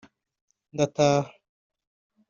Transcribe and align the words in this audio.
ndataha 0.75 1.21